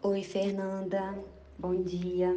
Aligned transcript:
Oi, 0.00 0.22
Fernanda. 0.22 1.12
Bom 1.58 1.82
dia. 1.82 2.32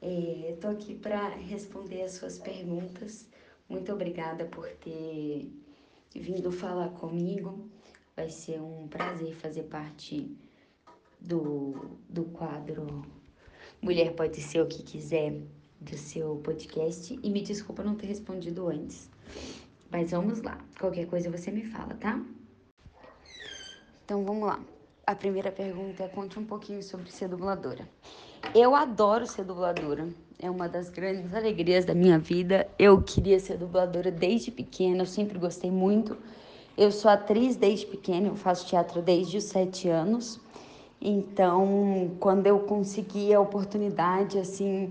Estou 0.00 0.70
é, 0.70 0.72
aqui 0.72 0.94
para 0.94 1.28
responder 1.28 2.00
as 2.00 2.12
suas 2.12 2.38
perguntas. 2.38 3.28
Muito 3.68 3.92
obrigada 3.92 4.46
por 4.46 4.66
ter 4.70 5.52
vindo 6.14 6.50
falar 6.50 6.88
comigo. 6.88 7.68
Vai 8.16 8.30
ser 8.30 8.62
um 8.62 8.88
prazer 8.88 9.34
fazer 9.34 9.64
parte 9.64 10.34
do, 11.20 11.98
do 12.08 12.24
quadro 12.24 13.04
Mulher 13.82 14.14
Pode 14.14 14.40
Ser 14.40 14.62
o 14.62 14.66
que 14.66 14.82
Quiser 14.82 15.42
do 15.78 15.98
seu 15.98 16.36
podcast. 16.36 17.20
E 17.22 17.28
me 17.28 17.42
desculpa 17.42 17.84
não 17.84 17.94
ter 17.94 18.06
respondido 18.06 18.68
antes. 18.68 19.10
Mas 19.90 20.12
vamos 20.12 20.40
lá. 20.40 20.58
Qualquer 20.80 21.06
coisa 21.08 21.30
você 21.30 21.50
me 21.50 21.66
fala, 21.66 21.92
tá? 21.96 22.24
Então 24.02 24.24
vamos 24.24 24.46
lá. 24.46 24.73
A 25.06 25.14
primeira 25.14 25.52
pergunta 25.52 26.02
é: 26.02 26.08
conte 26.08 26.38
um 26.38 26.44
pouquinho 26.44 26.82
sobre 26.82 27.10
ser 27.10 27.28
dubladora. 27.28 27.86
Eu 28.54 28.74
adoro 28.74 29.26
ser 29.26 29.44
dubladora. 29.44 30.08
É 30.38 30.50
uma 30.50 30.66
das 30.66 30.88
grandes 30.88 31.34
alegrias 31.34 31.84
da 31.84 31.94
minha 31.94 32.18
vida. 32.18 32.66
Eu 32.78 33.02
queria 33.02 33.38
ser 33.38 33.58
dubladora 33.58 34.10
desde 34.10 34.50
pequena, 34.50 35.02
eu 35.02 35.06
sempre 35.06 35.38
gostei 35.38 35.70
muito. 35.70 36.16
Eu 36.76 36.90
sou 36.90 37.10
atriz 37.10 37.54
desde 37.54 37.86
pequena, 37.86 38.28
eu 38.28 38.34
faço 38.34 38.66
teatro 38.66 39.02
desde 39.02 39.36
os 39.36 39.44
sete 39.44 39.88
anos. 39.88 40.40
Então, 41.00 42.12
quando 42.18 42.46
eu 42.46 42.60
consegui 42.60 43.32
a 43.34 43.40
oportunidade, 43.40 44.38
assim, 44.38 44.90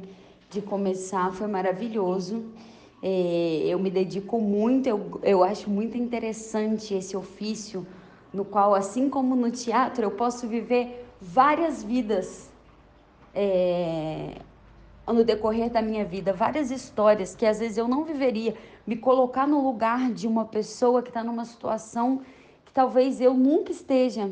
de 0.49 0.61
começar, 0.61 1.33
foi 1.33 1.47
maravilhoso. 1.47 2.45
É, 3.01 3.63
eu 3.65 3.79
me 3.79 3.89
dedico 3.89 4.39
muito, 4.39 4.87
eu, 4.87 5.19
eu 5.23 5.43
acho 5.43 5.69
muito 5.69 5.97
interessante 5.97 6.93
esse 6.93 7.17
ofício, 7.17 7.85
no 8.33 8.43
qual, 8.43 8.73
assim 8.73 9.09
como 9.09 9.35
no 9.35 9.51
teatro, 9.51 10.03
eu 10.03 10.11
posso 10.11 10.47
viver 10.47 11.05
várias 11.21 11.83
vidas 11.83 12.51
é, 13.33 14.41
no 15.07 15.23
decorrer 15.23 15.69
da 15.69 15.81
minha 15.81 16.03
vida, 16.05 16.33
várias 16.33 16.71
histórias 16.71 17.35
que 17.35 17.45
às 17.45 17.59
vezes 17.59 17.77
eu 17.77 17.87
não 17.87 18.03
viveria, 18.03 18.55
me 18.85 18.95
colocar 18.95 19.47
no 19.47 19.63
lugar 19.63 20.11
de 20.11 20.27
uma 20.27 20.45
pessoa 20.45 21.01
que 21.01 21.09
está 21.09 21.23
numa 21.23 21.45
situação 21.45 22.21
que 22.65 22.73
talvez 22.73 23.21
eu 23.21 23.33
nunca 23.33 23.71
esteja. 23.71 24.31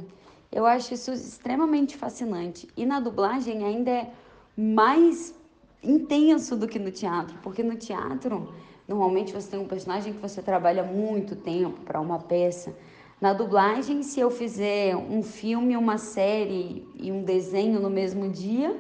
Eu 0.52 0.66
acho 0.66 0.94
isso 0.94 1.12
extremamente 1.12 1.96
fascinante. 1.96 2.68
E 2.76 2.86
na 2.86 3.00
dublagem 3.00 3.64
ainda 3.64 3.90
é 3.92 4.12
mais 4.58 5.34
intenso 5.82 6.56
do 6.56 6.68
que 6.68 6.78
no 6.78 6.92
teatro, 6.92 7.38
porque 7.42 7.64
no 7.64 7.76
teatro, 7.76 8.54
normalmente 8.88 9.34
você 9.34 9.52
tem 9.52 9.60
um 9.60 9.68
personagem 9.68 10.14
que 10.14 10.20
você 10.20 10.42
trabalha 10.42 10.84
muito 10.84 11.36
tempo 11.36 11.80
para 11.82 12.00
uma 12.00 12.20
peça. 12.20 12.76
Na 13.22 13.34
dublagem, 13.34 14.02
se 14.02 14.20
eu 14.20 14.32
fizer 14.32 14.96
um 14.96 15.22
filme, 15.22 15.78
uma 15.78 16.00
série 16.00 16.84
e 16.96 17.12
um 17.12 17.24
desenho 17.24 17.80
no 17.80 17.88
mesmo 17.88 18.28
dia, 18.28 18.76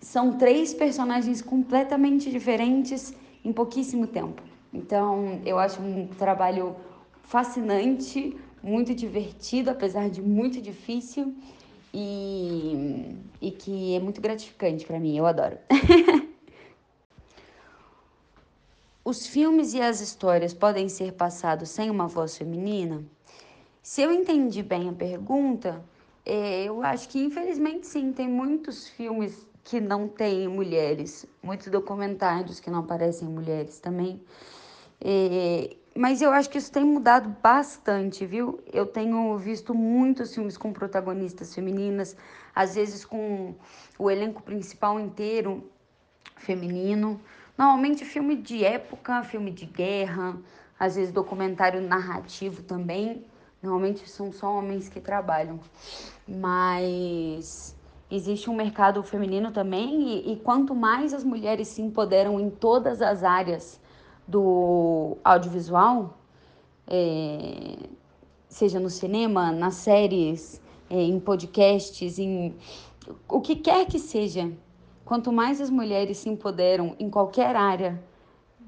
são 0.00 0.38
três 0.38 0.72
personagens 0.72 1.42
completamente 1.42 2.30
diferentes 2.30 3.14
em 3.44 3.52
pouquíssimo 3.52 4.06
tempo. 4.06 4.42
Então, 4.72 5.42
eu 5.44 5.58
acho 5.58 5.82
um 5.82 6.06
trabalho 6.06 6.74
fascinante, 7.24 8.34
muito 8.62 8.94
divertido, 8.94 9.68
apesar 9.70 10.08
de 10.08 10.22
muito 10.22 10.58
difícil 10.62 11.36
e, 11.92 13.16
e 13.38 13.50
que 13.50 13.94
é 13.96 14.00
muito 14.00 14.18
gratificante 14.18 14.86
para 14.86 14.98
mim, 14.98 15.14
eu 15.14 15.26
adoro. 15.26 15.58
Os 19.04 19.26
filmes 19.26 19.74
e 19.74 19.80
as 19.82 20.00
histórias 20.00 20.54
podem 20.54 20.88
ser 20.88 21.12
passados 21.12 21.68
sem 21.68 21.90
uma 21.90 22.08
voz 22.08 22.34
feminina? 22.34 23.04
Se 23.88 24.02
eu 24.02 24.10
entendi 24.10 24.64
bem 24.64 24.88
a 24.88 24.92
pergunta, 24.92 25.80
é, 26.24 26.64
eu 26.64 26.82
acho 26.82 27.08
que 27.08 27.20
infelizmente 27.20 27.86
sim, 27.86 28.12
tem 28.12 28.28
muitos 28.28 28.88
filmes 28.88 29.46
que 29.62 29.80
não 29.80 30.08
têm 30.08 30.48
mulheres, 30.48 31.24
muitos 31.40 31.68
documentários 31.68 32.58
que 32.58 32.68
não 32.68 32.80
aparecem 32.80 33.28
mulheres 33.28 33.78
também. 33.78 34.20
É, 35.00 35.76
mas 35.94 36.20
eu 36.20 36.32
acho 36.32 36.50
que 36.50 36.58
isso 36.58 36.72
tem 36.72 36.84
mudado 36.84 37.28
bastante, 37.40 38.26
viu? 38.26 38.58
Eu 38.72 38.86
tenho 38.86 39.38
visto 39.38 39.72
muitos 39.72 40.34
filmes 40.34 40.58
com 40.58 40.72
protagonistas 40.72 41.54
femininas, 41.54 42.16
às 42.52 42.74
vezes 42.74 43.04
com 43.04 43.54
o 43.96 44.10
elenco 44.10 44.42
principal 44.42 44.98
inteiro 44.98 45.62
feminino. 46.38 47.20
Normalmente 47.56 48.04
filme 48.04 48.34
de 48.34 48.64
época, 48.64 49.22
filme 49.22 49.52
de 49.52 49.64
guerra, 49.64 50.36
às 50.76 50.96
vezes 50.96 51.12
documentário 51.12 51.80
narrativo 51.80 52.64
também. 52.64 53.24
Normalmente 53.66 54.08
são 54.08 54.32
só 54.32 54.58
homens 54.58 54.88
que 54.88 55.00
trabalham. 55.00 55.58
Mas 56.26 57.76
existe 58.08 58.48
um 58.48 58.54
mercado 58.54 59.02
feminino 59.02 59.50
também, 59.50 60.08
e, 60.08 60.32
e 60.32 60.36
quanto 60.36 60.72
mais 60.72 61.12
as 61.12 61.24
mulheres 61.24 61.66
se 61.66 61.82
empoderam 61.82 62.38
em 62.38 62.48
todas 62.48 63.02
as 63.02 63.24
áreas 63.24 63.80
do 64.26 65.16
audiovisual, 65.24 66.16
é, 66.86 67.76
seja 68.48 68.78
no 68.78 68.88
cinema, 68.88 69.50
nas 69.50 69.74
séries, 69.74 70.60
é, 70.88 71.02
em 71.02 71.18
podcasts, 71.18 72.20
em 72.20 72.54
o 73.28 73.40
que 73.40 73.56
quer 73.56 73.86
que 73.86 73.98
seja, 73.98 74.48
quanto 75.04 75.32
mais 75.32 75.60
as 75.60 75.70
mulheres 75.70 76.18
se 76.18 76.28
empoderam 76.28 76.94
em 77.00 77.10
qualquer 77.10 77.56
área 77.56 78.00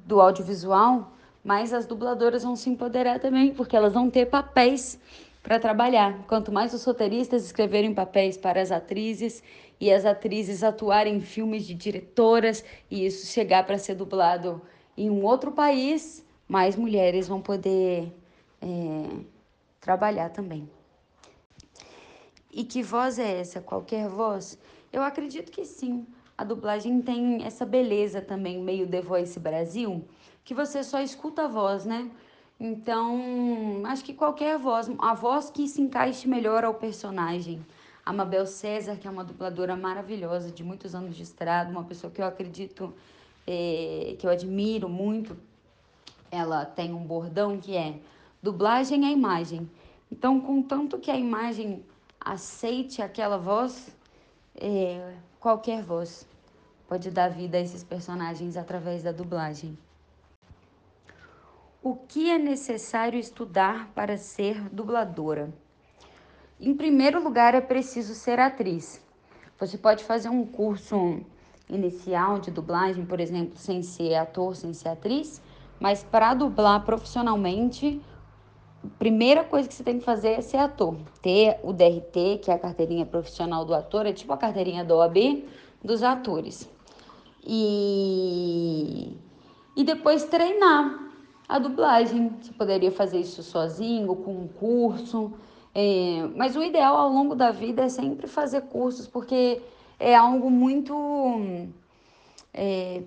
do 0.04 0.20
audiovisual, 0.20 1.12
mais 1.48 1.72
as 1.72 1.86
dubladoras 1.86 2.42
vão 2.42 2.54
se 2.54 2.68
empoderar 2.68 3.18
também, 3.20 3.54
porque 3.54 3.74
elas 3.74 3.94
vão 3.94 4.10
ter 4.10 4.26
papéis 4.26 5.00
para 5.42 5.58
trabalhar. 5.58 6.26
Quanto 6.26 6.52
mais 6.52 6.74
os 6.74 6.84
roteiristas 6.84 7.42
escreverem 7.42 7.94
papéis 7.94 8.36
para 8.36 8.60
as 8.60 8.70
atrizes 8.70 9.42
e 9.80 9.90
as 9.90 10.04
atrizes 10.04 10.62
atuarem 10.62 11.16
em 11.16 11.20
filmes 11.22 11.66
de 11.66 11.72
diretoras 11.72 12.62
e 12.90 13.06
isso 13.06 13.32
chegar 13.32 13.64
para 13.64 13.78
ser 13.78 13.94
dublado 13.94 14.60
em 14.94 15.08
um 15.08 15.24
outro 15.24 15.50
país, 15.50 16.22
mais 16.46 16.76
mulheres 16.76 17.26
vão 17.26 17.40
poder 17.40 18.12
é, 18.60 18.66
trabalhar 19.80 20.28
também. 20.28 20.68
E 22.52 22.62
que 22.62 22.82
voz 22.82 23.18
é 23.18 23.40
essa? 23.40 23.62
Qualquer 23.62 24.06
voz? 24.06 24.58
Eu 24.92 25.02
acredito 25.02 25.50
que 25.50 25.64
sim. 25.64 26.06
A 26.38 26.44
dublagem 26.44 27.02
tem 27.02 27.44
essa 27.44 27.66
beleza 27.66 28.20
também, 28.20 28.62
meio 28.62 28.86
The 28.88 29.00
Voice 29.00 29.40
Brasil, 29.40 30.04
que 30.44 30.54
você 30.54 30.84
só 30.84 31.00
escuta 31.00 31.46
a 31.46 31.48
voz, 31.48 31.84
né? 31.84 32.08
Então, 32.60 33.82
acho 33.84 34.04
que 34.04 34.14
qualquer 34.14 34.56
voz, 34.56 34.88
a 35.00 35.14
voz 35.14 35.50
que 35.50 35.66
se 35.66 35.82
encaixe 35.82 36.28
melhor 36.28 36.64
ao 36.64 36.74
personagem. 36.74 37.66
A 38.06 38.12
Mabel 38.12 38.46
César, 38.46 38.94
que 38.94 39.08
é 39.08 39.10
uma 39.10 39.24
dubladora 39.24 39.74
maravilhosa, 39.74 40.52
de 40.52 40.62
muitos 40.62 40.94
anos 40.94 41.16
de 41.16 41.24
estrada, 41.24 41.72
uma 41.72 41.82
pessoa 41.82 42.08
que 42.12 42.22
eu 42.22 42.26
acredito 42.26 42.94
é, 43.44 44.14
que 44.16 44.24
eu 44.24 44.30
admiro 44.30 44.88
muito, 44.88 45.36
ela 46.30 46.64
tem 46.64 46.94
um 46.94 47.02
bordão 47.02 47.58
que 47.58 47.76
é 47.76 47.98
dublagem 48.40 49.06
é 49.06 49.10
imagem. 49.10 49.68
Então, 50.10 50.40
contanto 50.40 50.98
que 50.98 51.10
a 51.10 51.16
imagem 51.16 51.84
aceite 52.20 53.02
aquela 53.02 53.38
voz, 53.38 53.96
é, 54.54 55.14
qualquer 55.40 55.82
voz 55.82 56.26
pode 56.88 57.10
dar 57.10 57.28
vida 57.28 57.58
a 57.58 57.60
esses 57.60 57.84
personagens 57.84 58.56
através 58.56 59.02
da 59.02 59.12
dublagem. 59.12 59.78
O 61.82 61.94
que 61.94 62.30
é 62.30 62.38
necessário 62.38 63.18
estudar 63.18 63.88
para 63.94 64.16
ser 64.16 64.60
dubladora? 64.70 65.52
Em 66.60 66.74
primeiro 66.74 67.22
lugar, 67.22 67.54
é 67.54 67.60
preciso 67.60 68.14
ser 68.14 68.40
atriz. 68.40 69.00
Você 69.60 69.78
pode 69.78 70.02
fazer 70.02 70.28
um 70.28 70.44
curso 70.44 71.20
inicial 71.68 72.40
de 72.40 72.50
dublagem, 72.50 73.06
por 73.06 73.20
exemplo, 73.20 73.56
sem 73.56 73.82
ser 73.82 74.14
ator, 74.16 74.56
sem 74.56 74.72
ser 74.74 74.88
atriz, 74.88 75.40
mas 75.78 76.02
para 76.02 76.34
dublar 76.34 76.84
profissionalmente, 76.84 78.02
a 78.84 78.98
primeira 78.98 79.44
coisa 79.44 79.68
que 79.68 79.74
você 79.74 79.82
tem 79.82 79.98
que 79.98 80.04
fazer 80.04 80.30
é 80.30 80.40
ser 80.40 80.58
ator. 80.58 80.96
Ter 81.20 81.58
o 81.62 81.72
DRT, 81.72 82.38
que 82.42 82.50
é 82.50 82.54
a 82.54 82.58
carteirinha 82.58 83.04
profissional 83.04 83.64
do 83.64 83.74
ator, 83.74 84.06
é 84.06 84.12
tipo 84.12 84.32
a 84.32 84.36
carteirinha 84.36 84.84
da 84.84 84.94
OAB 84.94 85.44
dos 85.82 86.02
atores. 86.02 86.68
E, 87.44 89.16
e 89.76 89.84
depois 89.84 90.24
treinar 90.24 91.08
a 91.48 91.58
dublagem. 91.58 92.30
Você 92.40 92.52
poderia 92.52 92.92
fazer 92.92 93.18
isso 93.18 93.42
sozinho, 93.42 94.14
com 94.16 94.32
um 94.32 94.48
curso. 94.48 95.32
É, 95.74 96.28
mas 96.36 96.56
o 96.56 96.62
ideal 96.62 96.96
ao 96.96 97.10
longo 97.10 97.34
da 97.34 97.50
vida 97.50 97.82
é 97.84 97.88
sempre 97.88 98.26
fazer 98.26 98.62
cursos, 98.62 99.06
porque 99.06 99.62
é 99.98 100.14
algo 100.14 100.50
muito 100.50 101.68
é, 102.52 103.02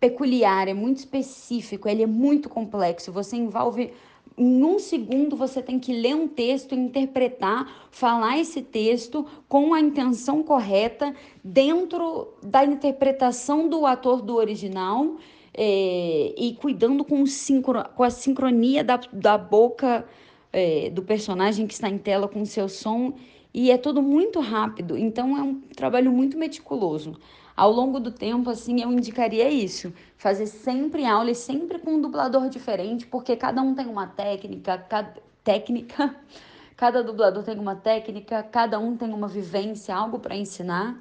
peculiar, 0.00 0.68
é 0.68 0.74
muito 0.74 0.98
específico, 0.98 1.88
ele 1.88 2.02
é 2.02 2.06
muito 2.06 2.48
complexo. 2.48 3.12
Você 3.12 3.36
envolve. 3.36 3.92
Em 4.36 4.64
um 4.64 4.80
segundo 4.80 5.36
você 5.36 5.62
tem 5.62 5.78
que 5.78 5.92
ler 5.92 6.16
um 6.16 6.26
texto, 6.26 6.74
interpretar, 6.74 7.88
falar 7.90 8.38
esse 8.38 8.62
texto 8.62 9.24
com 9.48 9.72
a 9.72 9.80
intenção 9.80 10.42
correta, 10.42 11.14
dentro 11.42 12.34
da 12.42 12.64
interpretação 12.64 13.68
do 13.68 13.86
ator 13.86 14.20
do 14.20 14.34
original 14.34 15.16
é, 15.56 16.34
e 16.36 16.54
cuidando 16.54 17.04
com, 17.04 17.24
sincro, 17.26 17.84
com 17.94 18.02
a 18.02 18.10
sincronia 18.10 18.82
da, 18.82 19.00
da 19.12 19.38
boca 19.38 20.04
é, 20.52 20.90
do 20.90 21.02
personagem 21.02 21.66
que 21.68 21.74
está 21.74 21.88
em 21.88 21.98
tela 21.98 22.26
com 22.26 22.42
o 22.42 22.46
seu 22.46 22.68
som 22.68 23.14
e 23.54 23.70
é 23.70 23.78
tudo 23.78 24.02
muito 24.02 24.40
rápido, 24.40 24.98
então 24.98 25.38
é 25.38 25.42
um 25.42 25.60
trabalho 25.76 26.10
muito 26.10 26.36
meticuloso. 26.36 27.14
Ao 27.56 27.70
longo 27.70 28.00
do 28.00 28.10
tempo, 28.10 28.50
assim, 28.50 28.82
eu 28.82 28.90
indicaria 28.90 29.48
isso, 29.48 29.92
fazer 30.16 30.46
sempre 30.46 31.06
aula 31.06 31.30
e 31.30 31.34
sempre 31.36 31.78
com 31.78 31.94
um 31.94 32.00
dublador 32.00 32.48
diferente, 32.48 33.06
porque 33.06 33.36
cada 33.36 33.62
um 33.62 33.74
tem 33.74 33.86
uma 33.86 34.08
técnica, 34.08 34.76
cada 34.78 35.14
técnica, 35.44 36.16
cada 36.76 37.02
dublador 37.02 37.44
tem 37.44 37.56
uma 37.56 37.76
técnica, 37.76 38.42
cada 38.42 38.80
um 38.80 38.96
tem 38.96 39.12
uma 39.12 39.28
vivência, 39.28 39.94
algo 39.94 40.18
para 40.18 40.34
ensinar. 40.36 41.00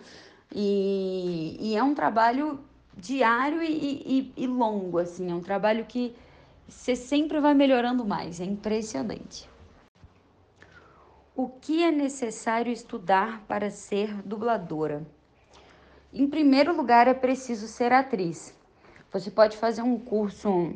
E, 0.54 1.58
e, 1.60 1.76
é 1.76 1.82
um 1.82 1.96
trabalho 1.96 2.60
diário 2.96 3.64
e, 3.64 4.32
e, 4.38 4.44
e 4.44 4.46
longo, 4.46 5.00
assim, 5.00 5.32
é 5.32 5.34
um 5.34 5.42
trabalho 5.42 5.86
que 5.86 6.16
você 6.68 6.96
sempre 6.96 7.40
vai 7.40 7.56
melhorando 7.56 8.06
mais, 8.06 8.40
é 8.40 8.46
impressionante. 8.46 9.50
O 11.36 11.50
que 11.50 11.84
é 11.84 11.92
necessário 11.92 12.72
estudar 12.72 13.44
para 13.48 13.72
ser 13.72 14.22
dubladora? 14.22 15.04
Em 16.14 16.28
primeiro 16.28 16.78
lugar, 16.78 17.08
é 17.08 17.14
preciso 17.16 17.68
ser 17.68 17.92
atriz. 17.92 18.54
Você 19.12 19.32
pode 19.32 19.58
fazer 19.58 19.82
um 19.82 19.98
curso 19.98 20.74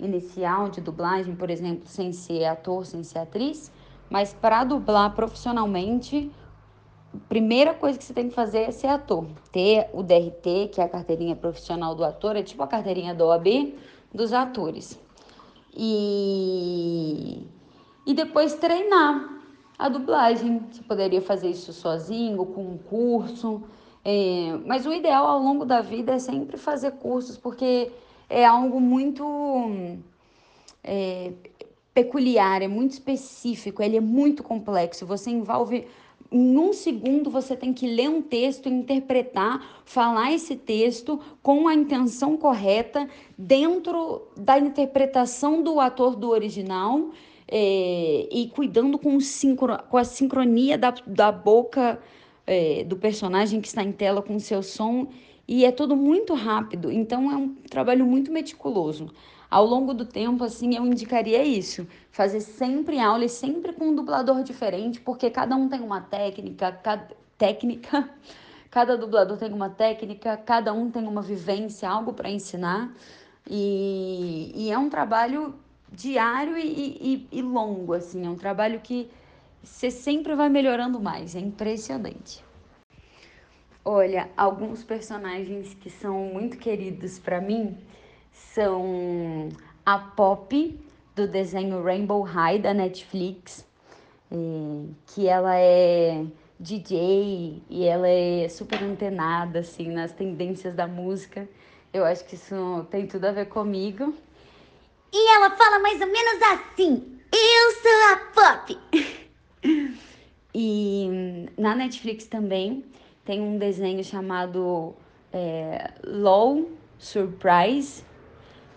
inicial 0.00 0.68
de 0.68 0.80
dublagem, 0.80 1.36
por 1.36 1.48
exemplo, 1.48 1.86
sem 1.86 2.12
ser 2.12 2.44
ator, 2.44 2.84
sem 2.84 3.04
ser 3.04 3.20
atriz, 3.20 3.70
mas 4.10 4.32
para 4.32 4.64
dublar 4.64 5.14
profissionalmente, 5.14 6.28
a 7.14 7.28
primeira 7.28 7.72
coisa 7.72 7.96
que 7.96 8.02
você 8.02 8.12
tem 8.12 8.28
que 8.28 8.34
fazer 8.34 8.62
é 8.62 8.72
ser 8.72 8.88
ator. 8.88 9.26
Ter 9.52 9.88
o 9.92 10.02
DRT, 10.02 10.70
que 10.72 10.80
é 10.80 10.84
a 10.84 10.88
carteirinha 10.88 11.36
profissional 11.36 11.94
do 11.94 12.04
ator, 12.04 12.34
é 12.34 12.42
tipo 12.42 12.60
a 12.64 12.66
carteirinha 12.66 13.14
da 13.14 13.24
OAB 13.24 13.78
dos 14.12 14.32
atores. 14.32 14.98
E, 15.72 17.46
e 18.04 18.12
depois 18.12 18.54
treinar 18.54 19.38
a 19.78 19.88
dublagem. 19.88 20.66
Você 20.68 20.82
poderia 20.82 21.22
fazer 21.22 21.48
isso 21.48 21.72
sozinho, 21.72 22.44
com 22.44 22.62
um 22.62 22.78
curso. 22.78 23.62
É, 24.04 24.58
mas 24.64 24.86
o 24.86 24.92
ideal 24.92 25.26
ao 25.26 25.38
longo 25.38 25.64
da 25.64 25.80
vida 25.80 26.12
é 26.12 26.18
sempre 26.18 26.56
fazer 26.56 26.92
cursos, 26.92 27.36
porque 27.36 27.90
é 28.28 28.46
algo 28.46 28.80
muito 28.80 29.98
é, 30.82 31.32
peculiar, 31.92 32.62
é 32.62 32.68
muito 32.68 32.92
específico, 32.92 33.82
ele 33.82 33.96
é 33.96 34.00
muito 34.00 34.42
complexo. 34.42 35.04
Você 35.06 35.30
envolve. 35.30 35.86
Em 36.32 36.56
um 36.56 36.72
segundo 36.72 37.28
você 37.28 37.56
tem 37.56 37.72
que 37.72 37.88
ler 37.88 38.08
um 38.08 38.22
texto, 38.22 38.68
interpretar, 38.68 39.82
falar 39.84 40.32
esse 40.32 40.54
texto 40.54 41.18
com 41.42 41.66
a 41.66 41.74
intenção 41.74 42.36
correta, 42.36 43.08
dentro 43.36 44.28
da 44.36 44.56
interpretação 44.56 45.60
do 45.60 45.80
ator 45.80 46.14
do 46.14 46.30
original 46.30 47.10
é, 47.48 48.28
e 48.30 48.48
cuidando 48.54 48.96
com, 48.96 49.18
sincro, 49.18 49.76
com 49.90 49.96
a 49.96 50.04
sincronia 50.04 50.78
da, 50.78 50.94
da 51.04 51.32
boca 51.32 52.00
é, 52.50 52.82
do 52.82 52.96
personagem 52.96 53.60
que 53.60 53.68
está 53.68 53.80
em 53.80 53.92
tela 53.92 54.20
com 54.20 54.36
seu 54.40 54.60
som. 54.60 55.06
E 55.46 55.64
é 55.64 55.70
tudo 55.70 55.96
muito 55.96 56.34
rápido, 56.34 56.90
então 56.90 57.30
é 57.30 57.36
um 57.36 57.54
trabalho 57.54 58.04
muito 58.04 58.30
meticuloso. 58.32 59.08
Ao 59.48 59.64
longo 59.64 59.94
do 59.94 60.04
tempo, 60.04 60.44
assim, 60.44 60.76
eu 60.76 60.84
indicaria 60.84 61.42
isso. 61.44 61.86
Fazer 62.10 62.40
sempre 62.40 62.98
aula 63.00 63.24
e 63.24 63.28
sempre 63.28 63.72
com 63.72 63.88
um 63.88 63.94
dublador 63.94 64.42
diferente, 64.42 65.00
porque 65.00 65.30
cada 65.30 65.56
um 65.56 65.68
tem 65.68 65.80
uma 65.80 66.00
técnica, 66.00 66.72
cada, 66.72 67.08
técnica, 67.38 68.10
cada 68.70 68.96
dublador 68.96 69.36
tem 69.38 69.52
uma 69.52 69.70
técnica, 69.70 70.36
cada 70.36 70.72
um 70.72 70.90
tem 70.90 71.06
uma 71.06 71.22
vivência, 71.22 71.88
algo 71.88 72.12
para 72.12 72.30
ensinar. 72.30 72.92
E, 73.48 74.52
e 74.54 74.70
é 74.70 74.78
um 74.78 74.88
trabalho 74.88 75.54
diário 75.92 76.56
e, 76.56 77.26
e, 77.32 77.38
e 77.38 77.42
longo, 77.42 77.92
assim. 77.92 78.24
É 78.26 78.30
um 78.30 78.36
trabalho 78.36 78.80
que 78.80 79.10
você 79.62 79.90
sempre 79.90 80.34
vai 80.34 80.48
melhorando 80.48 81.00
mais. 81.00 81.34
É 81.34 81.40
impressionante. 81.40 82.44
Olha, 83.84 84.28
alguns 84.36 84.84
personagens 84.84 85.74
que 85.74 85.88
são 85.88 86.14
muito 86.26 86.58
queridos 86.58 87.18
para 87.18 87.40
mim 87.40 87.78
são 88.32 89.48
a 89.84 89.98
Pop 89.98 90.78
do 91.14 91.26
desenho 91.26 91.82
Rainbow 91.82 92.22
High 92.22 92.58
da 92.58 92.74
Netflix, 92.74 93.66
é, 94.30 94.36
que 95.06 95.26
ela 95.26 95.56
é 95.56 96.24
DJ 96.58 97.62
e 97.68 97.84
ela 97.84 98.08
é 98.08 98.48
super 98.48 98.82
antenada 98.82 99.60
assim 99.60 99.88
nas 99.88 100.12
tendências 100.12 100.74
da 100.74 100.86
música. 100.86 101.48
Eu 101.92 102.04
acho 102.04 102.24
que 102.26 102.34
isso 102.34 102.86
tem 102.90 103.06
tudo 103.06 103.24
a 103.24 103.32
ver 103.32 103.46
comigo. 103.46 104.14
E 105.12 105.34
ela 105.36 105.50
fala 105.50 105.78
mais 105.80 106.00
ou 106.00 106.06
menos 106.06 106.42
assim: 106.42 107.18
Eu 107.32 107.72
sou 107.82 108.12
a 108.12 108.16
Pop. 108.34 108.78
e 110.54 111.08
na 111.56 111.74
Netflix 111.74 112.26
também 112.26 112.84
tem 113.24 113.40
um 113.40 113.58
desenho 113.58 114.02
chamado 114.02 114.94
é, 115.32 115.92
Low 116.04 116.70
Surprise. 116.98 118.04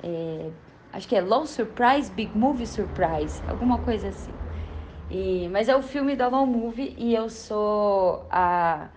É, 0.01 0.51
acho 0.91 1.07
que 1.07 1.15
é 1.15 1.21
Low 1.21 1.45
Surprise, 1.45 2.11
Big 2.11 2.37
Movie 2.37 2.67
Surprise, 2.67 3.41
alguma 3.47 3.79
coisa 3.79 4.09
assim. 4.09 4.33
E, 5.09 5.47
mas 5.49 5.69
é 5.69 5.75
o 5.75 5.81
filme 5.81 6.15
da 6.15 6.27
Low 6.27 6.45
Movie 6.45 6.95
e 6.97 7.13
eu 7.13 7.29
sou 7.29 8.25
a, 8.29 8.89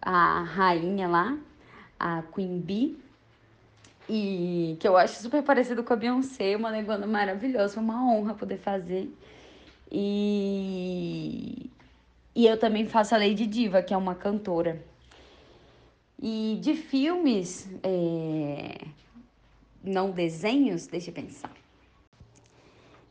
a 0.00 0.42
rainha 0.42 1.08
lá, 1.08 1.38
a 1.98 2.22
Queen 2.34 2.60
Bee 2.60 2.98
e 4.08 4.76
que 4.80 4.88
eu 4.88 4.96
acho 4.96 5.20
super 5.20 5.42
parecido 5.42 5.84
com 5.84 5.92
a 5.92 5.96
Beyoncé, 5.96 6.56
uma 6.56 6.70
negona 6.70 7.06
maravilhosa, 7.06 7.78
uma 7.80 8.02
honra 8.10 8.34
poder 8.34 8.56
fazer. 8.58 9.10
E, 9.90 11.70
e 12.34 12.46
eu 12.46 12.58
também 12.58 12.86
faço 12.86 13.14
a 13.14 13.18
Lady 13.18 13.46
Diva, 13.46 13.82
que 13.82 13.94
é 13.94 13.96
uma 13.96 14.14
cantora. 14.14 14.84
E 16.20 16.58
de 16.60 16.74
filmes, 16.74 17.68
é... 17.82 18.86
não 19.82 20.10
desenhos, 20.10 20.86
deixa 20.86 21.10
eu 21.10 21.14
pensar. 21.14 21.52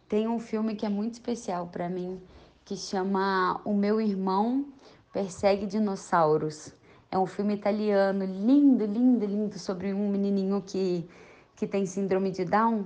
Tem 0.08 0.28
um 0.28 0.40
filme 0.40 0.76
que 0.76 0.86
é 0.86 0.90
muito 0.90 1.14
especial 1.14 1.68
para 1.68 1.90
mim, 1.90 2.22
que 2.64 2.78
chama 2.78 3.60
O 3.66 3.74
Meu 3.74 4.00
Irmão 4.00 4.66
Persegue 5.12 5.66
Dinossauros. 5.66 6.74
É 7.10 7.18
um 7.18 7.26
filme 7.26 7.54
italiano 7.54 8.26
lindo, 8.26 8.86
lindo, 8.86 9.26
lindo 9.26 9.58
sobre 9.58 9.94
um 9.94 10.10
menininho 10.10 10.62
que, 10.66 11.08
que 11.56 11.66
tem 11.66 11.86
síndrome 11.86 12.30
de 12.30 12.46
Down. 12.46 12.86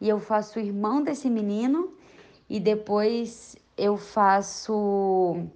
E 0.00 0.08
eu 0.08 0.18
faço 0.18 0.58
o 0.58 0.62
irmão 0.62 1.02
desse 1.02 1.28
menino 1.28 1.92
e 2.48 2.58
depois 2.58 3.56
eu 3.76 3.96
faço 3.96 5.46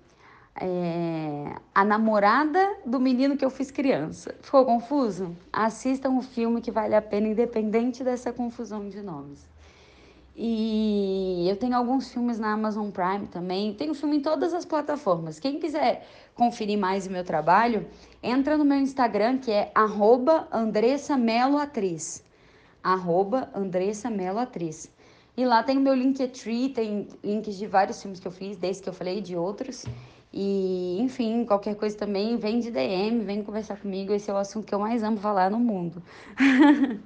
é, 0.54 1.54
a 1.74 1.84
namorada 1.84 2.76
do 2.84 3.00
menino 3.00 3.36
que 3.36 3.44
eu 3.44 3.50
fiz 3.50 3.70
criança. 3.70 4.34
Ficou 4.42 4.64
confuso? 4.64 5.34
Assistam 5.52 6.10
o 6.18 6.22
filme 6.22 6.60
que 6.60 6.70
vale 6.70 6.94
a 6.94 7.02
pena, 7.02 7.28
independente 7.28 8.04
dessa 8.04 8.32
confusão 8.32 8.88
de 8.88 9.02
nomes. 9.02 9.50
E 10.34 11.46
eu 11.48 11.56
tenho 11.56 11.76
alguns 11.76 12.10
filmes 12.10 12.38
na 12.38 12.52
Amazon 12.52 12.90
Prime 12.90 13.26
também. 13.26 13.74
Tenho 13.74 13.94
filme 13.94 14.16
em 14.16 14.20
todas 14.20 14.54
as 14.54 14.64
plataformas. 14.64 15.38
Quem 15.38 15.58
quiser 15.58 16.06
conferir 16.34 16.78
mais 16.78 17.06
o 17.06 17.10
meu 17.10 17.22
trabalho, 17.22 17.86
entra 18.22 18.56
no 18.56 18.64
meu 18.64 18.78
Instagram, 18.78 19.38
que 19.38 19.50
é 19.50 19.70
arroba 19.74 20.48
Andressa 20.50 21.18
Melo 21.18 21.58
Atriz. 21.58 22.24
Arroba 22.82 23.50
Andressa 23.54 24.08
Melo 24.08 24.38
Atriz. 24.38 24.90
E 25.36 25.44
lá 25.46 25.62
tem 25.62 25.78
o 25.78 25.80
meu 25.80 25.94
Linktree, 25.94 26.68
tem 26.68 27.08
links 27.24 27.56
de 27.56 27.66
vários 27.66 28.00
filmes 28.02 28.20
que 28.20 28.28
eu 28.28 28.32
fiz, 28.32 28.56
desde 28.56 28.82
que 28.82 28.88
eu 28.88 28.92
falei, 28.92 29.20
de 29.20 29.34
outros. 29.34 29.84
E, 30.32 30.98
enfim, 31.00 31.44
qualquer 31.44 31.74
coisa 31.74 31.96
também, 31.96 32.36
vem 32.36 32.58
de 32.58 32.70
DM, 32.70 33.20
vem 33.20 33.42
conversar 33.42 33.78
comigo. 33.78 34.12
Esse 34.12 34.30
é 34.30 34.34
o 34.34 34.36
assunto 34.36 34.66
que 34.66 34.74
eu 34.74 34.78
mais 34.78 35.02
amo 35.02 35.16
falar 35.18 35.50
no 35.50 35.58
mundo. 35.58 36.02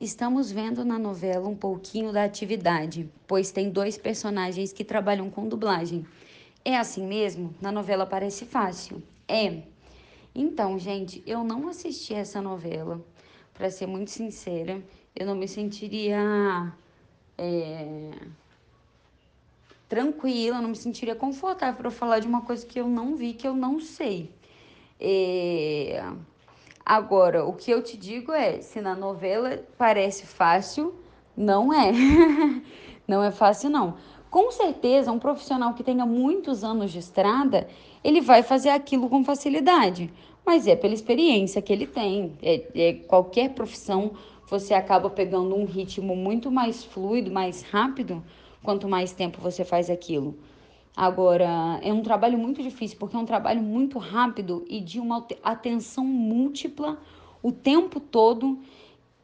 Estamos 0.00 0.52
vendo 0.52 0.84
na 0.84 0.98
novela 0.98 1.48
um 1.48 1.56
pouquinho 1.56 2.12
da 2.12 2.24
atividade, 2.24 3.10
pois 3.26 3.50
tem 3.50 3.70
dois 3.70 3.96
personagens 3.96 4.70
que 4.72 4.84
trabalham 4.84 5.30
com 5.30 5.48
dublagem. 5.48 6.06
É 6.62 6.76
assim 6.76 7.06
mesmo? 7.06 7.54
Na 7.62 7.72
novela 7.72 8.04
parece 8.04 8.44
fácil. 8.44 9.02
É. 9.26 9.62
Então, 10.34 10.78
gente, 10.78 11.22
eu 11.26 11.42
não 11.42 11.68
assisti 11.68 12.12
essa 12.12 12.42
novela, 12.42 13.00
para 13.54 13.70
ser 13.70 13.86
muito 13.86 14.10
sincera. 14.10 14.82
Eu 15.16 15.26
não 15.26 15.34
me 15.34 15.48
sentiria 15.48 16.72
é, 17.38 18.12
tranquila, 19.88 20.60
não 20.60 20.68
me 20.68 20.76
sentiria 20.76 21.16
confortável 21.16 21.76
para 21.76 21.90
falar 21.90 22.18
de 22.20 22.26
uma 22.26 22.42
coisa 22.42 22.66
que 22.66 22.78
eu 22.78 22.86
não 22.86 23.16
vi, 23.16 23.32
que 23.32 23.48
eu 23.48 23.56
não 23.56 23.80
sei. 23.80 24.30
É, 25.00 26.04
Agora, 26.86 27.44
o 27.44 27.52
que 27.52 27.68
eu 27.68 27.82
te 27.82 27.96
digo 27.96 28.30
é, 28.30 28.60
se 28.60 28.80
na 28.80 28.94
novela 28.94 29.60
parece 29.76 30.24
fácil, 30.24 30.94
não 31.36 31.74
é. 31.74 31.90
não 33.08 33.24
é 33.24 33.32
fácil 33.32 33.68
não. 33.70 33.96
Com 34.30 34.52
certeza, 34.52 35.10
um 35.10 35.18
profissional 35.18 35.74
que 35.74 35.82
tenha 35.82 36.06
muitos 36.06 36.62
anos 36.62 36.92
de 36.92 37.00
estrada, 37.00 37.66
ele 38.04 38.20
vai 38.20 38.44
fazer 38.44 38.68
aquilo 38.68 39.10
com 39.10 39.24
facilidade. 39.24 40.12
Mas 40.44 40.68
é 40.68 40.76
pela 40.76 40.94
experiência 40.94 41.60
que 41.60 41.72
ele 41.72 41.88
tem. 41.88 42.34
É, 42.40 42.62
é, 42.72 42.92
qualquer 43.08 43.50
profissão, 43.50 44.12
você 44.46 44.74
acaba 44.74 45.10
pegando 45.10 45.54
um 45.54 45.64
ritmo 45.64 46.14
muito 46.14 46.50
mais 46.50 46.84
fluido, 46.84 47.30
mais 47.30 47.62
rápido, 47.62 48.22
quanto 48.62 48.88
mais 48.88 49.12
tempo 49.12 49.40
você 49.40 49.64
faz 49.64 49.90
aquilo. 49.90 50.36
Agora, 50.96 51.78
é 51.82 51.92
um 51.92 52.02
trabalho 52.02 52.38
muito 52.38 52.62
difícil, 52.62 52.96
porque 52.98 53.16
é 53.16 53.18
um 53.18 53.26
trabalho 53.26 53.60
muito 53.60 53.98
rápido 53.98 54.64
e 54.68 54.80
de 54.80 54.98
uma 54.98 55.26
atenção 55.42 56.04
múltipla 56.04 56.98
o 57.42 57.52
tempo 57.52 58.00
todo, 58.00 58.58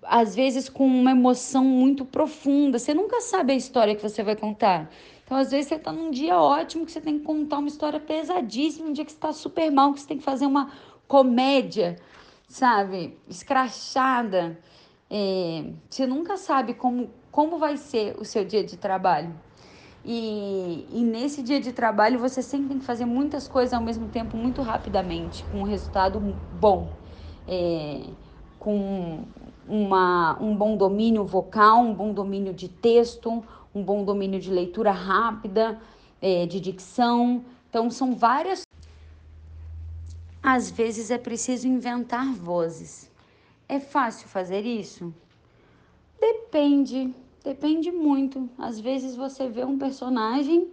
às 0.03 0.35
vezes 0.35 0.69
com 0.69 0.87
uma 0.87 1.13
emoção 1.13 1.65
muito 1.65 2.05
profunda. 2.05 2.79
Você 2.79 2.93
nunca 2.93 3.21
sabe 3.21 3.53
a 3.53 3.57
história 3.57 3.95
que 3.95 4.03
você 4.03 4.23
vai 4.23 4.37
contar. 4.37 4.91
Então, 5.25 5.37
às 5.37 5.51
vezes, 5.51 5.69
você 5.69 5.77
está 5.77 5.91
num 5.91 6.11
dia 6.11 6.39
ótimo 6.39 6.85
que 6.85 6.93
você 6.93 7.01
tem 7.01 7.19
que 7.19 7.25
contar 7.25 7.57
uma 7.59 7.69
história 7.69 7.99
pesadíssima, 7.99 8.89
um 8.89 8.93
dia 8.93 9.05
que 9.05 9.11
você 9.11 9.17
está 9.17 9.33
super 9.33 9.71
mal, 9.71 9.95
que 9.95 10.01
você 10.01 10.09
tem 10.09 10.19
que 10.19 10.25
fazer 10.25 10.45
uma 10.45 10.71
comédia, 11.09 11.97
sabe? 12.47 13.17
Escrachada. 13.27 14.59
É, 15.15 15.67
você 15.91 16.07
nunca 16.07 16.39
sabe 16.39 16.73
como, 16.73 17.11
como 17.31 17.59
vai 17.59 17.77
ser 17.77 18.17
o 18.19 18.25
seu 18.25 18.47
dia 18.47 18.65
de 18.65 18.79
trabalho. 18.79 19.31
E, 20.03 20.87
e 20.91 21.05
nesse 21.05 21.43
dia 21.43 21.61
de 21.61 21.71
trabalho 21.71 22.19
você 22.19 22.41
sempre 22.41 22.69
tem 22.69 22.79
que 22.79 22.85
fazer 22.87 23.05
muitas 23.05 23.47
coisas 23.47 23.75
ao 23.75 23.83
mesmo 23.83 24.09
tempo, 24.09 24.39
muito 24.39 24.63
rapidamente, 24.63 25.45
com 25.45 25.61
um 25.61 25.65
resultado 25.65 26.19
bom. 26.51 26.97
É, 27.47 28.01
com 28.59 29.25
uma, 29.69 30.39
um 30.41 30.57
bom 30.57 30.79
domínio 30.79 31.27
vocal, 31.27 31.81
um 31.83 31.93
bom 31.93 32.15
domínio 32.15 32.55
de 32.55 32.71
texto, 32.71 33.45
um 33.75 33.83
bom 33.83 34.05
domínio 34.05 34.41
de 34.41 34.51
leitura 34.51 34.93
rápida, 34.93 35.79
é, 36.23 36.47
de 36.47 36.59
dicção. 36.59 37.45
Então, 37.69 37.91
são 37.91 38.15
várias. 38.15 38.63
Às 40.43 40.71
vezes 40.71 41.11
é 41.11 41.19
preciso 41.19 41.69
inventar 41.69 42.33
vozes. 42.33 43.12
É 43.73 43.81
fácil 43.81 44.29
fazer 44.29 44.67
isso? 44.67 45.15
Depende, 46.21 47.11
depende 47.43 47.91
muito. 47.91 48.47
Às 48.59 48.79
vezes 48.79 49.17
você 49.17 49.49
vê 49.49 49.65
um 49.65 49.79
personagem 49.79 50.69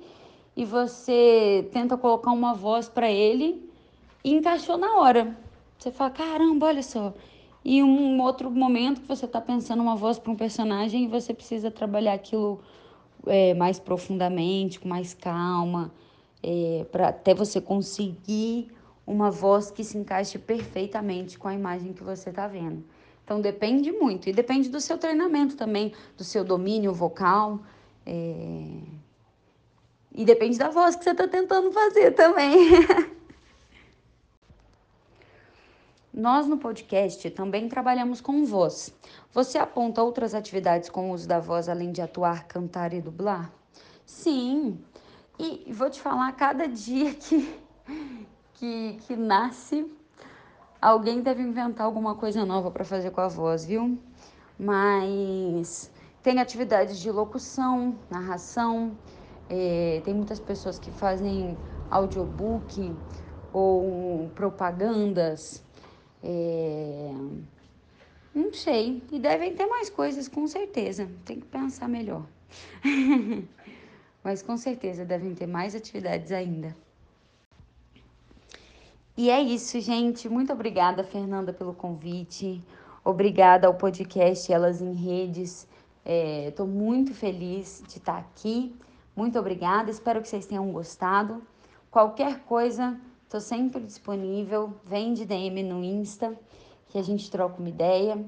e 0.54 0.66
você 0.66 1.66
tenta 1.72 1.96
colocar 1.96 2.32
uma 2.32 2.54
voz 2.54 2.90
para 2.90 3.10
ele 3.10 3.72
e 4.22 4.34
encaixou 4.34 4.78
na 4.78 4.98
hora. 4.98 5.34
Você 5.78 5.94
fala: 5.94 6.10
caramba, 6.10 6.66
olha 6.66 6.84
só, 6.84 7.14
e 7.64 7.82
um 7.82 8.22
outro 8.22 8.52
momento 8.52 9.00
que 9.00 9.08
você 9.08 9.24
está 9.24 9.40
pensando 9.40 9.82
uma 9.82 9.96
voz 9.96 10.20
para 10.20 10.34
um 10.34 10.36
personagem 10.36 11.06
e 11.06 11.08
você 11.08 11.34
precisa 11.34 11.72
trabalhar 11.72 12.16
aquilo 12.16 12.60
é, 13.26 13.54
mais 13.54 13.80
profundamente, 13.80 14.78
com 14.78 14.90
mais 14.90 15.14
calma, 15.14 15.90
é, 16.44 16.86
para 16.92 17.08
até 17.08 17.34
você 17.34 17.62
conseguir 17.62 18.68
uma 19.10 19.32
voz 19.32 19.72
que 19.72 19.84
se 19.84 19.98
encaixe 19.98 20.38
perfeitamente 20.38 21.40
com 21.40 21.48
a 21.48 21.54
imagem 21.54 21.94
que 21.94 22.04
você 22.04 22.30
está 22.30 22.48
vendo. 22.48 22.86
Então 23.26 23.42
depende 23.42 23.92
muito 23.92 24.30
e 24.30 24.32
depende 24.32 24.70
do 24.70 24.80
seu 24.80 25.00
treinamento 25.00 25.58
também, 25.58 25.94
do 26.16 26.24
seu 26.24 26.44
domínio 26.44 26.94
vocal. 26.94 27.60
É... 28.06 28.82
E 30.14 30.24
depende 30.24 30.60
da 30.60 30.70
voz 30.70 30.96
que 30.96 31.04
você 31.04 31.10
está 31.10 31.28
tentando 31.28 31.72
fazer 31.72 32.12
também. 32.12 32.70
Nós 36.14 36.46
no 36.46 36.58
podcast 36.58 37.32
também 37.32 37.68
trabalhamos 37.68 38.22
com 38.22 38.46
voz. 38.46 38.94
Você 39.32 39.58
aponta 39.58 40.04
outras 40.04 40.36
atividades 40.36 40.88
com 40.90 41.10
o 41.10 41.14
uso 41.14 41.28
da 41.28 41.40
voz 41.40 41.68
além 41.68 41.92
de 41.92 42.02
atuar, 42.02 42.48
cantar 42.48 42.94
e 42.94 43.02
dublar? 43.02 43.52
Sim. 44.06 44.80
E 45.40 45.72
vou 45.72 45.90
te 45.90 46.00
falar, 46.00 46.32
cada 46.34 46.68
dia 46.68 47.14
que, 47.14 47.58
que, 48.60 48.98
que 49.08 49.16
nasce, 49.16 49.90
alguém 50.82 51.22
deve 51.22 51.42
inventar 51.42 51.86
alguma 51.86 52.16
coisa 52.16 52.46
nova 52.46 52.70
para 52.70 52.84
fazer 52.84 53.12
com 53.12 53.22
a 53.22 53.28
voz, 53.28 53.66
viu? 53.66 53.98
Mas 54.60 55.90
tem 56.22 56.40
atividades 56.40 57.00
de 57.00 57.10
locução, 57.10 57.96
narração, 58.12 58.98
é, 59.50 60.02
tem 60.04 60.14
muitas 60.14 60.40
pessoas 60.40 60.78
que 60.78 60.92
fazem 60.92 61.58
audiobook 61.90 62.94
ou 63.54 64.30
propagandas 64.36 65.64
é... 66.24 67.12
Não 68.34 68.54
sei. 68.54 69.02
E 69.12 69.20
devem 69.20 69.54
ter 69.54 69.66
mais 69.66 69.90
coisas, 69.90 70.28
com 70.28 70.48
certeza. 70.48 71.10
Tem 71.26 71.40
que 71.40 71.46
pensar 71.48 71.88
melhor. 71.88 72.26
Mas 74.24 74.42
com 74.42 74.58
certeza 74.58 75.06
devem 75.06 75.34
ter 75.34 75.48
mais 75.48 75.74
atividades 75.76 76.32
ainda. 76.32 76.76
E 79.20 79.30
é 79.30 79.42
isso, 79.42 79.82
gente. 79.82 80.30
Muito 80.30 80.54
obrigada, 80.54 81.04
Fernanda, 81.04 81.52
pelo 81.52 81.74
convite. 81.74 82.64
Obrigada 83.04 83.68
ao 83.68 83.74
podcast 83.74 84.50
Elas 84.50 84.82
em 84.82 84.94
Redes. 84.94 85.68
Estou 86.06 86.66
é, 86.66 86.70
muito 86.70 87.14
feliz 87.14 87.84
de 87.86 87.98
estar 87.98 88.18
aqui. 88.18 88.74
Muito 89.14 89.38
obrigada. 89.38 89.92
Espero 89.92 90.22
que 90.22 90.30
vocês 90.30 90.46
tenham 90.46 90.72
gostado. 90.72 91.44
Qualquer 91.92 92.46
coisa, 92.46 92.98
Tô 93.30 93.42
sempre 93.42 93.82
disponível, 93.82 94.74
vem 94.86 95.14
de 95.14 95.26
DM 95.26 95.64
no 95.64 95.84
Insta, 95.84 96.34
que 96.88 96.98
a 96.98 97.04
gente 97.04 97.30
troca 97.30 97.60
uma 97.60 97.68
ideia. 97.68 98.26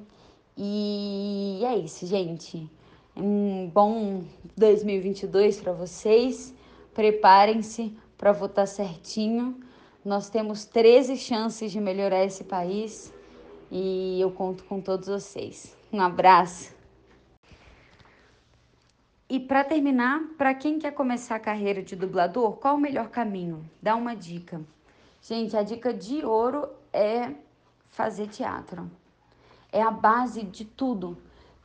E 0.58 1.62
é 1.64 1.78
isso, 1.78 2.06
gente. 2.06 2.70
Um 3.16 3.70
bom 3.70 4.26
2022 4.58 5.62
para 5.62 5.72
vocês. 5.72 6.54
Preparem-se 6.94 7.98
para 8.18 8.34
votar 8.34 8.68
certinho. 8.68 9.71
Nós 10.04 10.32
temos 10.32 10.66
13 10.66 11.16
chances 11.16 11.72
de 11.72 11.80
melhorar 11.80 12.26
esse 12.26 12.44
país 12.44 13.14
e 13.70 14.20
eu 14.20 14.32
conto 14.32 14.64
com 14.64 14.82
todos 14.82 15.08
vocês. 15.08 15.78
Um 15.94 16.02
abraço. 16.02 16.74
E 19.30 19.40
para 19.40 19.64
terminar, 19.64 20.20
para 20.40 20.56
quem 20.56 20.80
quer 20.80 20.92
começar 20.92 21.36
a 21.36 21.40
carreira 21.40 21.84
de 21.84 21.96
dublador, 21.96 22.54
qual 22.54 22.76
o 22.76 22.80
melhor 22.80 23.10
caminho? 23.10 23.64
Dá 23.80 23.96
uma 23.96 24.16
dica. 24.16 24.60
Gente, 25.22 25.56
a 25.56 25.62
dica 25.62 25.94
de 25.94 26.26
ouro 26.26 26.68
é 26.92 27.36
fazer 27.90 28.28
teatro. 28.28 28.90
É 29.72 29.84
a 29.84 29.92
base 29.92 30.42
de 30.42 30.66
tudo. 30.66 31.16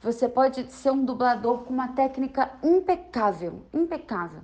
Você 0.03 0.29
pode 0.29 0.71
ser 0.71 0.91
um 0.91 1.07
dublador 1.07 1.61
com 1.61 1.73
uma 1.73 1.89
técnica 1.89 2.53
impecável, 2.63 3.63
impecável. 3.73 4.43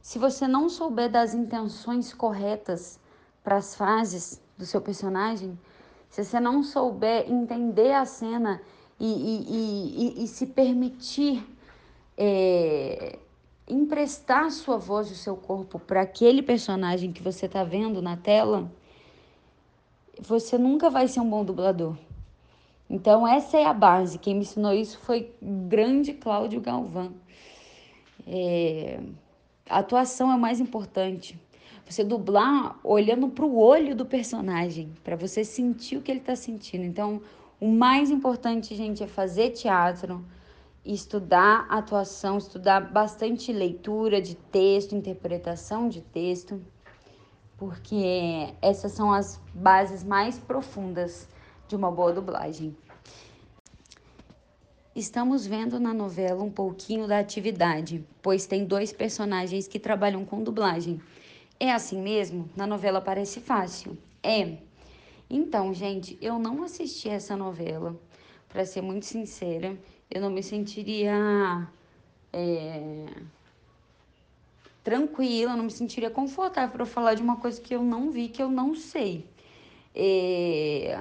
Se 0.00 0.18
você 0.18 0.48
não 0.48 0.70
souber 0.70 1.10
das 1.10 1.34
intenções 1.34 2.14
corretas 2.14 2.98
para 3.44 3.56
as 3.56 3.76
frases 3.76 4.42
do 4.58 4.64
seu 4.64 4.80
personagem, 4.80 5.56
se 6.08 6.24
você 6.24 6.40
não 6.40 6.62
souber 6.62 7.30
entender 7.30 7.92
a 7.92 8.06
cena 8.06 8.62
e, 8.98 9.06
e, 9.06 10.20
e, 10.20 10.24
e 10.24 10.26
se 10.26 10.46
permitir 10.46 11.46
é, 12.16 13.18
emprestar 13.68 14.50
sua 14.50 14.78
voz 14.78 15.10
e 15.10 15.16
seu 15.16 15.36
corpo 15.36 15.78
para 15.78 16.00
aquele 16.00 16.42
personagem 16.42 17.12
que 17.12 17.22
você 17.22 17.46
está 17.46 17.62
vendo 17.62 18.00
na 18.00 18.16
tela, 18.16 18.70
você 20.20 20.56
nunca 20.56 20.88
vai 20.88 21.06
ser 21.08 21.20
um 21.20 21.28
bom 21.28 21.44
dublador. 21.44 21.96
Então, 22.88 23.26
essa 23.26 23.56
é 23.56 23.64
a 23.64 23.72
base. 23.72 24.18
Quem 24.18 24.34
me 24.34 24.42
ensinou 24.42 24.72
isso 24.72 24.98
foi 24.98 25.34
o 25.42 25.66
grande 25.68 26.12
Cláudio 26.12 26.60
Galvão. 26.60 27.14
É... 28.26 29.00
A 29.68 29.78
atuação 29.78 30.30
é 30.30 30.34
o 30.34 30.38
mais 30.38 30.60
importante. 30.60 31.40
Você 31.86 32.02
dublar 32.02 32.78
olhando 32.82 33.28
para 33.28 33.44
o 33.44 33.58
olho 33.58 33.94
do 33.94 34.06
personagem, 34.06 34.92
para 35.04 35.16
você 35.16 35.44
sentir 35.44 35.96
o 35.96 36.02
que 36.02 36.10
ele 36.10 36.20
está 36.20 36.34
sentindo. 36.34 36.84
Então, 36.84 37.20
o 37.60 37.68
mais 37.68 38.10
importante, 38.10 38.74
gente, 38.74 39.02
é 39.02 39.06
fazer 39.06 39.50
teatro, 39.50 40.24
estudar 40.84 41.66
atuação, 41.68 42.38
estudar 42.38 42.80
bastante 42.92 43.52
leitura 43.52 44.20
de 44.20 44.34
texto, 44.34 44.94
interpretação 44.94 45.88
de 45.88 46.00
texto, 46.00 46.60
porque 47.56 48.52
essas 48.60 48.92
são 48.92 49.12
as 49.12 49.40
bases 49.54 50.02
mais 50.02 50.38
profundas 50.38 51.28
de 51.68 51.76
uma 51.76 51.90
boa 51.90 52.12
dublagem. 52.12 52.76
Estamos 54.94 55.44
vendo 55.46 55.80
na 55.80 55.92
novela 55.92 56.42
um 56.42 56.50
pouquinho 56.50 57.08
da 57.08 57.18
atividade, 57.18 58.04
pois 58.22 58.46
tem 58.46 58.64
dois 58.64 58.92
personagens 58.92 59.66
que 59.66 59.78
trabalham 59.78 60.24
com 60.24 60.42
dublagem. 60.42 61.00
É 61.58 61.72
assim 61.72 62.00
mesmo? 62.00 62.48
Na 62.56 62.66
novela 62.66 63.00
parece 63.00 63.40
fácil. 63.40 63.96
É. 64.22 64.58
Então, 65.30 65.72
gente, 65.72 66.18
eu 66.20 66.38
não 66.38 66.62
assisti 66.62 67.08
essa 67.08 67.36
novela, 67.36 67.96
para 68.48 68.64
ser 68.64 68.82
muito 68.82 69.06
sincera 69.06 69.76
eu 70.14 70.20
não 70.20 70.30
me 70.30 70.42
sentiria 70.42 71.66
é, 72.32 73.06
tranquila, 74.82 75.56
não 75.56 75.64
me 75.64 75.70
sentiria 75.70 76.08
confortável 76.08 76.70
para 76.70 76.86
falar 76.86 77.14
de 77.14 77.22
uma 77.22 77.36
coisa 77.36 77.60
que 77.60 77.74
eu 77.74 77.82
não 77.82 78.10
vi, 78.10 78.28
que 78.28 78.42
eu 78.42 78.48
não 78.48 78.74
sei. 78.74 79.28
É, 79.94 80.98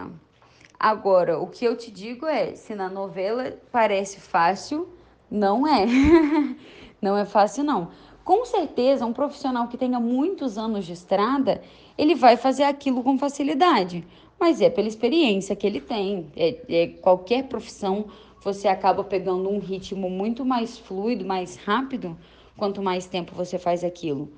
agora, 0.80 1.40
o 1.40 1.48
que 1.48 1.64
eu 1.64 1.78
te 1.78 1.92
digo 1.92 2.26
é, 2.26 2.56
se 2.56 2.74
na 2.74 2.90
novela 2.90 3.56
parece 3.72 4.20
fácil, 4.20 4.90
não 5.30 5.68
é. 5.68 5.86
não 7.02 7.16
é 7.16 7.26
fácil, 7.26 7.64
não. 7.64 7.92
Com 8.24 8.46
certeza, 8.46 9.06
um 9.06 9.12
profissional 9.12 9.68
que 9.68 9.78
tenha 9.78 10.00
muitos 10.00 10.58
anos 10.58 10.86
de 10.86 10.94
estrada, 10.94 11.62
ele 11.98 12.16
vai 12.16 12.38
fazer 12.38 12.64
aquilo 12.64 13.04
com 13.04 13.18
facilidade. 13.18 14.06
Mas 14.40 14.62
é 14.62 14.70
pela 14.70 14.88
experiência 14.88 15.56
que 15.56 15.68
ele 15.68 15.82
tem. 15.82 16.32
É, 16.36 16.58
é 16.70 16.88
qualquer 16.88 17.44
profissão 17.44 18.06
você 18.42 18.68
acaba 18.68 19.04
pegando 19.04 19.50
um 19.50 19.60
ritmo 19.60 20.10
muito 20.10 20.46
mais 20.46 20.78
fluido, 20.78 21.26
mais 21.26 21.56
rápido, 21.58 22.18
quanto 22.58 22.82
mais 22.82 23.06
tempo 23.06 23.34
você 23.36 23.58
faz 23.58 23.84
aquilo. 23.84 24.32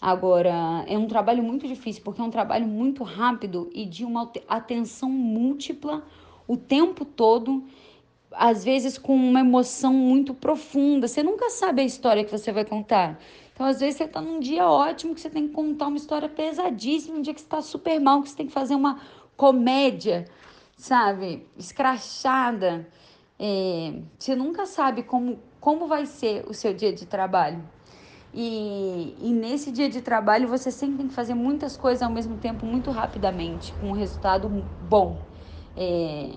Agora, 0.00 0.84
é 0.86 0.98
um 0.98 1.06
trabalho 1.06 1.42
muito 1.42 1.66
difícil, 1.66 2.02
porque 2.04 2.20
é 2.20 2.24
um 2.24 2.30
trabalho 2.30 2.66
muito 2.66 3.02
rápido 3.02 3.70
e 3.72 3.86
de 3.86 4.04
uma 4.04 4.30
atenção 4.48 5.08
múltipla 5.08 6.04
o 6.46 6.56
tempo 6.56 7.04
todo, 7.04 7.64
às 8.36 8.64
vezes 8.64 8.98
com 8.98 9.14
uma 9.14 9.40
emoção 9.40 9.92
muito 9.92 10.34
profunda. 10.34 11.08
Você 11.08 11.22
nunca 11.22 11.50
sabe 11.50 11.82
a 11.82 11.84
história 11.84 12.24
que 12.24 12.30
você 12.30 12.52
vai 12.52 12.64
contar. 12.64 13.18
Então, 13.52 13.66
às 13.66 13.78
vezes, 13.78 13.96
você 13.96 14.04
está 14.04 14.20
num 14.20 14.40
dia 14.40 14.68
ótimo 14.68 15.14
que 15.14 15.20
você 15.20 15.30
tem 15.30 15.46
que 15.46 15.54
contar 15.54 15.86
uma 15.86 15.96
história 15.96 16.28
pesadíssima, 16.28 17.18
um 17.18 17.22
dia 17.22 17.32
que 17.32 17.40
você 17.40 17.46
está 17.46 17.62
super 17.62 18.00
mal, 18.00 18.20
que 18.22 18.28
você 18.28 18.36
tem 18.36 18.46
que 18.46 18.52
fazer 18.52 18.74
uma 18.74 19.00
comédia, 19.36 20.26
sabe? 20.76 21.46
Escrachada. 21.56 22.86
É, 23.38 23.94
você 24.18 24.34
nunca 24.34 24.66
sabe 24.66 25.04
como, 25.04 25.38
como 25.60 25.86
vai 25.86 26.04
ser 26.04 26.44
o 26.48 26.52
seu 26.52 26.74
dia 26.74 26.92
de 26.92 27.06
trabalho. 27.06 27.62
E, 28.32 29.14
e 29.20 29.30
nesse 29.30 29.70
dia 29.70 29.88
de 29.88 30.02
trabalho 30.02 30.48
você 30.48 30.72
sempre 30.72 30.96
tem 30.96 31.06
que 31.06 31.14
fazer 31.14 31.34
muitas 31.34 31.76
coisas 31.76 32.02
ao 32.02 32.10
mesmo 32.10 32.36
tempo, 32.38 32.66
muito 32.66 32.90
rapidamente, 32.90 33.72
com 33.74 33.90
um 33.90 33.92
resultado 33.92 34.48
bom. 34.88 35.22
É, 35.76 36.30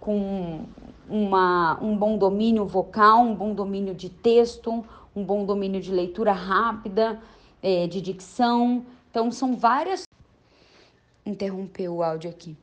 com 0.00 0.64
uma, 1.08 1.78
um 1.82 1.96
bom 1.96 2.16
domínio 2.18 2.66
vocal, 2.66 3.22
um 3.22 3.34
bom 3.34 3.54
domínio 3.54 3.94
de 3.94 4.08
texto, 4.08 4.84
um 5.14 5.24
bom 5.24 5.44
domínio 5.44 5.80
de 5.80 5.92
leitura 5.92 6.32
rápida, 6.32 7.20
é, 7.62 7.86
de 7.86 8.00
dicção. 8.00 8.84
Então, 9.10 9.30
são 9.30 9.56
várias. 9.56 10.04
Interrompeu 11.24 11.96
o 11.96 12.02
áudio 12.02 12.30
aqui. 12.30 12.56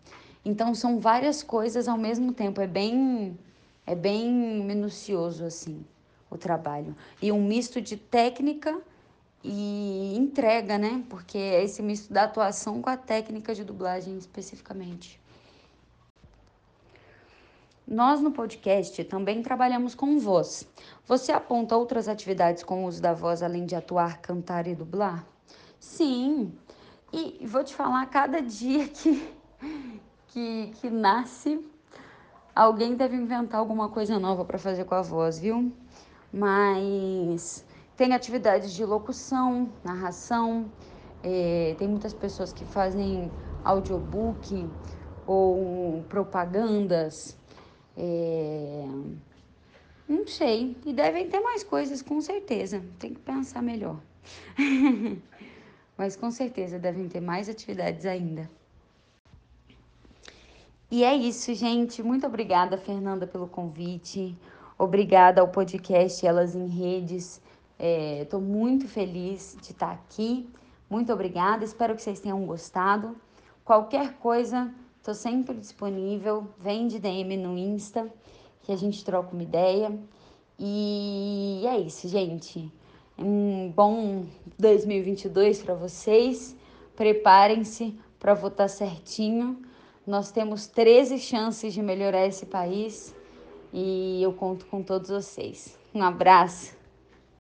Então, 0.46 0.76
são 0.76 1.00
várias 1.00 1.42
coisas 1.42 1.88
ao 1.88 1.98
mesmo 1.98 2.34
tempo. 2.34 2.62
É 2.62 2.68
bem, 2.68 3.38
é 3.86 3.96
bem 3.96 4.32
minucioso, 4.32 5.46
assim 5.46 5.84
o 6.34 6.38
trabalho. 6.38 6.96
E 7.22 7.32
um 7.32 7.42
misto 7.42 7.80
de 7.80 7.96
técnica 7.96 8.82
e 9.44 10.16
entrega, 10.18 10.78
né? 10.78 11.04
Porque 11.10 11.38
é 11.38 11.64
esse 11.64 11.82
misto 11.82 12.12
da 12.12 12.24
atuação 12.24 12.82
com 12.82 12.90
a 12.90 12.98
técnica 12.98 13.54
de 13.54 13.64
dublagem 13.64 14.18
especificamente. 14.18 15.22
Nós 17.88 18.22
no 18.22 18.32
podcast 18.32 19.04
também 19.04 19.42
trabalhamos 19.42 19.94
com 19.96 20.18
voz. 20.20 20.68
Você 21.06 21.32
aponta 21.32 21.76
outras 21.76 22.08
atividades 22.08 22.64
com 22.64 22.84
o 22.84 22.88
uso 22.88 23.02
da 23.02 23.14
voz 23.14 23.44
além 23.44 23.66
de 23.66 23.76
atuar, 23.76 24.22
cantar 24.22 24.68
e 24.68 24.76
dublar? 24.76 25.26
Sim. 25.80 26.54
E 27.12 27.46
vou 27.46 27.64
te 27.64 27.76
falar, 27.76 28.06
cada 28.08 28.42
dia 28.42 28.88
que, 28.88 29.34
que, 30.28 30.72
que 30.80 30.90
nasce, 30.90 31.64
alguém 32.56 32.96
deve 32.96 33.16
inventar 33.16 33.60
alguma 33.60 33.90
coisa 33.90 34.20
nova 34.20 34.44
para 34.44 34.58
fazer 34.58 34.86
com 34.86 34.96
a 34.96 35.02
voz, 35.02 35.38
viu? 35.38 35.72
mas 36.34 37.64
tem 37.96 38.14
atividades 38.14 38.74
de 38.74 38.84
locução, 38.84 39.70
narração, 39.84 40.66
é, 41.22 41.76
tem 41.78 41.88
muitas 41.88 42.12
pessoas 42.12 42.52
que 42.52 42.66
fazem 42.66 43.32
audiobook 43.64 44.68
ou 45.28 46.04
propagandas. 46.10 47.38
É, 47.98 48.86
não 50.08 50.28
sei. 50.28 50.76
E 50.86 50.94
devem 50.94 51.28
ter 51.28 51.40
mais 51.40 51.64
coisas, 51.64 52.02
com 52.02 52.20
certeza. 52.22 52.84
Tem 53.00 53.14
que 53.14 53.20
pensar 53.20 53.62
melhor. 53.62 54.00
Mas 55.98 56.16
com 56.16 56.32
certeza 56.32 56.80
devem 56.80 57.08
ter 57.08 57.22
mais 57.22 57.48
atividades 57.48 58.06
ainda. 58.06 58.50
E 60.90 61.04
é 61.04 61.16
isso, 61.16 61.54
gente. 61.54 62.04
Muito 62.04 62.26
obrigada, 62.28 62.78
Fernanda, 62.78 63.26
pelo 63.26 63.48
convite. 63.48 64.38
Obrigada 64.78 65.42
ao 65.42 65.48
podcast 65.48 66.26
Elas 66.26 66.56
em 66.56 66.68
Redes. 66.68 67.42
Estou 67.80 68.40
é, 68.40 68.44
muito 68.44 68.88
feliz 68.88 69.58
de 69.62 69.72
estar 69.72 69.92
aqui. 69.92 70.50
Muito 70.90 71.12
obrigada. 71.12 71.64
Espero 71.64 71.96
que 71.96 72.02
vocês 72.02 72.20
tenham 72.20 72.46
gostado. 72.46 73.16
Qualquer 73.66 74.14
coisa, 74.20 74.72
estou 75.04 75.14
sempre 75.14 75.54
disponível. 75.58 76.48
Vem 76.58 76.88
de 76.88 76.98
DM 76.98 77.36
no 77.36 77.58
Insta, 77.58 78.10
que 78.62 78.72
a 78.72 78.76
gente 78.78 79.04
troca 79.04 79.34
uma 79.34 79.44
ideia. 79.44 79.94
E 80.58 81.62
é 81.68 81.78
isso, 81.78 82.08
gente. 82.08 82.72
Um 83.20 83.70
bom 83.70 84.26
2022 84.58 85.62
para 85.62 85.74
vocês. 85.74 86.56
Preparem-se 86.96 88.00
para 88.18 88.34
votar 88.34 88.70
certinho. 88.70 89.62
Nós 90.08 90.32
temos 90.32 90.68
13 90.68 91.20
chances 91.20 91.74
de 91.74 91.82
melhorar 91.82 92.26
esse 92.26 92.46
país 92.46 93.14
e 93.74 94.24
eu 94.24 94.32
conto 94.32 94.66
com 94.68 94.82
todos 94.82 95.10
vocês. 95.10 95.78
Um 95.94 96.02
abraço. 96.02 96.83